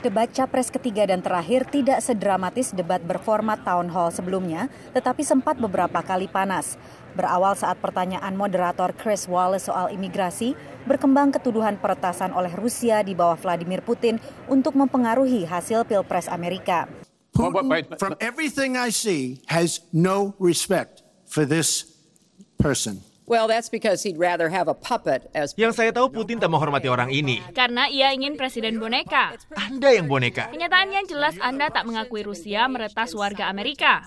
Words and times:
Debat 0.00 0.32
capres 0.32 0.72
ketiga 0.72 1.04
dan 1.04 1.20
terakhir 1.20 1.68
tidak 1.68 2.00
sedramatis 2.00 2.72
debat 2.72 3.04
berformat 3.04 3.60
town 3.68 3.92
hall 3.92 4.08
sebelumnya, 4.08 4.72
tetapi 4.96 5.20
sempat 5.20 5.60
beberapa 5.60 6.00
kali 6.00 6.24
panas. 6.24 6.80
Berawal 7.12 7.52
saat 7.52 7.76
pertanyaan 7.76 8.32
moderator 8.32 8.96
Chris 8.96 9.28
Wallace 9.28 9.68
soal 9.68 9.92
imigrasi, 9.92 10.56
berkembang 10.88 11.36
ketuduhan 11.36 11.76
peretasan 11.76 12.32
oleh 12.32 12.48
Rusia 12.56 13.04
di 13.04 13.12
bawah 13.12 13.36
Vladimir 13.36 13.84
Putin 13.84 14.16
untuk 14.48 14.72
mempengaruhi 14.72 15.44
hasil 15.44 15.84
Pilpres 15.84 16.32
Amerika. 16.32 16.88
Putin, 17.36 17.92
from 18.00 18.16
everything 18.24 18.80
I 18.80 18.88
see, 18.88 19.44
has 19.52 19.84
no 19.92 20.32
respect 20.40 21.04
for 21.28 21.44
this 21.44 21.84
person. 22.56 23.04
Well, 23.26 23.50
that's 23.50 23.66
because 23.66 24.06
he'd 24.06 24.22
rather 24.22 24.46
have 24.54 24.70
a 24.70 24.76
puppet 24.78 25.26
as 25.34 25.50
Yang 25.58 25.82
saya 25.82 25.90
tahu 25.90 26.14
Putin 26.14 26.38
tak 26.38 26.46
menghormati 26.46 26.86
orang 26.86 27.10
ini. 27.10 27.42
Karena 27.50 27.90
ia 27.90 28.14
ingin 28.14 28.38
presiden 28.38 28.78
boneka. 28.78 29.34
Anda 29.58 29.98
yang 29.98 30.06
boneka. 30.06 30.54
Kenyataannya 30.54 31.10
jelas 31.10 31.34
Anda 31.42 31.66
tak 31.74 31.90
mengakui 31.90 32.22
Rusia 32.22 32.70
meretas 32.70 33.18
warga 33.18 33.50
Amerika. 33.50 34.06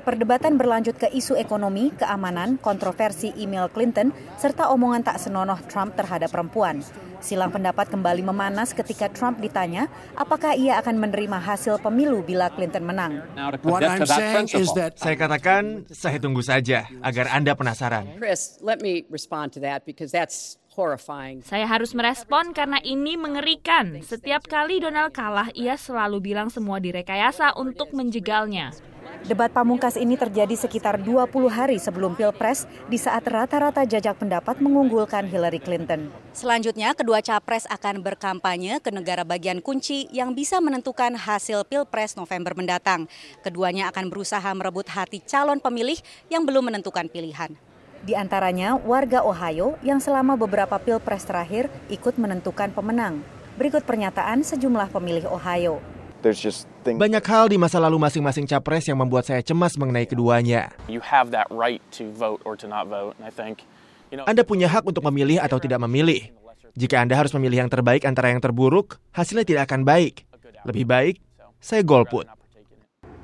Perdebatan 0.00 0.56
berlanjut 0.56 0.96
ke 0.96 1.12
isu 1.12 1.36
ekonomi, 1.36 1.92
keamanan, 1.92 2.56
kontroversi 2.56 3.36
email 3.36 3.68
Clinton, 3.68 4.16
serta 4.40 4.72
omongan 4.72 5.04
tak 5.04 5.20
senonoh 5.20 5.60
Trump 5.68 6.00
terhadap 6.00 6.32
perempuan. 6.32 6.80
Silang 7.20 7.52
pendapat 7.52 7.92
kembali 7.92 8.24
memanas 8.24 8.72
ketika 8.72 9.12
Trump 9.12 9.44
ditanya 9.44 9.92
apakah 10.16 10.56
ia 10.56 10.80
akan 10.80 10.96
menerima 10.96 11.36
hasil 11.36 11.76
pemilu 11.84 12.24
bila 12.24 12.48
Clinton 12.48 12.88
menang. 12.88 13.20
What 13.60 13.84
I'm 13.84 14.08
saying 14.08 14.56
is 14.56 14.72
that 14.72 14.96
Saya 14.96 15.20
katakan, 15.20 15.84
saya 15.92 16.16
tunggu 16.16 16.40
saja 16.40 16.88
agar 17.04 17.28
Anda 17.28 17.52
penasaran. 17.52 18.16
Chris, 18.16 18.56
let 18.64 18.80
me 18.80 19.04
respond 19.12 19.52
to 19.52 19.60
that 19.60 19.84
because 19.84 20.08
that's 20.08 20.56
horrifying. 20.72 21.44
Saya 21.44 21.68
harus 21.68 21.92
merespon 21.92 22.56
karena 22.56 22.80
ini 22.80 23.20
mengerikan. 23.20 24.00
Setiap 24.00 24.48
kali 24.48 24.80
Donald 24.80 25.12
kalah, 25.12 25.52
ia 25.52 25.76
selalu 25.76 26.32
bilang 26.32 26.48
semua 26.48 26.80
direkayasa 26.80 27.52
untuk 27.58 27.92
menjegalnya. 27.92 28.72
Debat 29.20 29.52
pamungkas 29.52 30.00
ini 30.00 30.16
terjadi 30.16 30.56
sekitar 30.56 30.96
20 30.96 31.28
hari 31.52 31.76
sebelum 31.76 32.16
Pilpres 32.16 32.64
di 32.88 32.96
saat 32.96 33.20
rata-rata 33.28 33.84
jajak 33.84 34.16
pendapat 34.16 34.64
mengunggulkan 34.64 35.28
Hillary 35.28 35.60
Clinton. 35.60 36.08
Selanjutnya, 36.32 36.96
kedua 36.96 37.20
capres 37.20 37.68
akan 37.68 38.00
berkampanye 38.00 38.80
ke 38.80 38.88
negara 38.88 39.20
bagian 39.20 39.60
kunci 39.60 40.08
yang 40.08 40.32
bisa 40.32 40.56
menentukan 40.64 41.12
hasil 41.20 41.68
Pilpres 41.68 42.16
November 42.16 42.56
mendatang. 42.56 43.12
Keduanya 43.44 43.92
akan 43.92 44.08
berusaha 44.08 44.48
merebut 44.56 44.88
hati 44.88 45.20
calon 45.20 45.60
pemilih 45.60 46.00
yang 46.32 46.48
belum 46.48 46.72
menentukan 46.72 47.12
pilihan. 47.12 47.52
Di 48.00 48.16
antaranya 48.16 48.80
warga 48.80 49.20
Ohio 49.20 49.76
yang 49.84 50.00
selama 50.00 50.32
beberapa 50.40 50.80
Pilpres 50.80 51.28
terakhir 51.28 51.68
ikut 51.92 52.16
menentukan 52.16 52.72
pemenang. 52.72 53.20
Berikut 53.60 53.84
pernyataan 53.84 54.40
sejumlah 54.40 54.88
pemilih 54.88 55.28
Ohio. 55.28 55.99
There's 56.20 56.36
just 56.36 56.68
things 56.84 57.00
Banyak 57.00 57.24
hal 57.24 57.48
di 57.48 57.56
masa 57.56 57.80
lalu 57.80 57.96
masing-masing 57.96 58.44
capres 58.44 58.84
yang 58.84 59.00
membuat 59.00 59.24
saya 59.24 59.40
cemas 59.40 59.80
mengenai 59.80 60.04
keduanya. 60.04 60.68
you 60.84 61.00
have 61.00 61.32
that 61.32 61.48
right 61.48 61.80
to 61.96 62.12
vote 62.12 62.44
or 62.44 62.60
to 62.60 62.68
not 62.68 62.92
vote, 62.92 63.16
and 63.16 63.24
I 63.24 63.32
think, 63.32 63.64
you 64.12 64.20
know, 64.20 64.28
Anda 64.28 64.44
punya 64.44 64.68
hak 64.68 64.84
untuk 64.84 65.00
memilih 65.08 65.40
atau 65.40 65.56
tidak 65.56 65.80
memilih. 65.88 66.28
Jika 66.76 67.00
Anda 67.00 67.16
harus 67.16 67.32
memilih 67.32 67.64
yang 67.66 67.72
terbaik 67.72 68.04
antara 68.04 68.30
yang 68.30 68.38
terburuk, 68.38 69.00
hasilnya 69.16 69.48
tidak 69.48 69.72
akan 69.72 69.82
baik. 69.82 70.28
Lebih 70.68 70.84
baik, 70.84 71.14
saya 71.56 71.80
golput. 71.80 72.28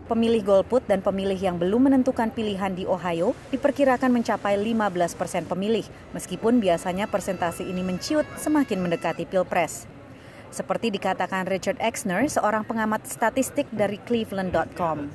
Pemilih 0.07 0.47
golput 0.47 0.87
dan 0.87 1.03
pemilih 1.03 1.35
yang 1.35 1.59
belum 1.59 1.91
menentukan 1.91 2.31
pilihan 2.31 2.79
di 2.79 2.87
Ohio 2.87 3.35
diperkirakan 3.51 4.15
mencapai 4.15 4.55
15 4.55 5.19
persen 5.19 5.43
pemilih, 5.45 5.83
meskipun 6.15 6.63
biasanya 6.63 7.11
persentase 7.11 7.67
ini 7.67 7.83
menciut 7.83 8.25
semakin 8.39 8.87
mendekati 8.87 9.27
pilpres. 9.27 9.96
Seperti 10.57 10.89
dikatakan 10.89 11.45
Richard 11.45 11.77
Exner, 11.85 12.25
seorang 12.33 12.65
pengamat 12.65 13.05
statistik 13.05 13.69
dari 13.69 14.01
Cleveland.com. 14.01 15.13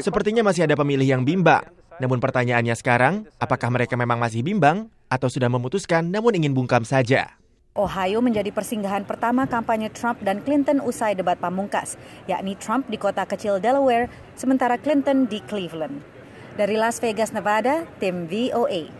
Sepertinya 0.00 0.40
masih 0.40 0.64
ada 0.64 0.72
pemilih 0.80 1.04
yang 1.04 1.20
bimbang. 1.28 1.60
Namun 2.00 2.24
pertanyaannya 2.24 2.72
sekarang, 2.72 3.28
apakah 3.36 3.68
mereka 3.68 4.00
memang 4.00 4.16
masih 4.16 4.40
bimbang 4.40 4.88
atau 5.12 5.28
sudah 5.28 5.52
memutuskan 5.52 6.08
namun 6.08 6.40
ingin 6.40 6.56
bungkam 6.56 6.88
saja? 6.88 7.36
Ohio 7.76 8.24
menjadi 8.24 8.48
persinggahan 8.48 9.04
pertama 9.04 9.44
kampanye 9.44 9.92
Trump 9.92 10.24
dan 10.24 10.40
Clinton 10.40 10.80
usai 10.80 11.12
debat 11.12 11.36
pamungkas, 11.36 12.00
yakni 12.24 12.56
Trump 12.56 12.88
di 12.88 12.96
kota 12.96 13.28
kecil 13.28 13.60
Delaware, 13.60 14.08
sementara 14.40 14.80
Clinton 14.80 15.28
di 15.28 15.44
Cleveland. 15.44 16.00
Dari 16.56 16.80
Las 16.80 16.96
Vegas, 16.96 17.36
Nevada, 17.36 17.84
tim 18.00 18.24
VOA. 18.24 18.99